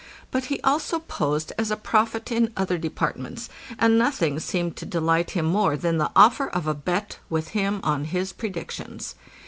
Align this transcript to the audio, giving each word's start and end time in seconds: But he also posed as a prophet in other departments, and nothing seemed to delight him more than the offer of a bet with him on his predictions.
But 0.31 0.45
he 0.45 0.59
also 0.61 0.97
posed 0.97 1.53
as 1.59 1.69
a 1.69 1.77
prophet 1.77 2.31
in 2.31 2.51
other 2.57 2.79
departments, 2.79 3.49
and 3.77 3.99
nothing 3.99 4.39
seemed 4.39 4.75
to 4.77 4.85
delight 4.87 5.29
him 5.37 5.45
more 5.45 5.77
than 5.77 5.99
the 5.99 6.09
offer 6.15 6.47
of 6.49 6.65
a 6.65 6.73
bet 6.73 7.19
with 7.29 7.49
him 7.49 7.79
on 7.83 8.05
his 8.05 8.33
predictions. 8.33 9.13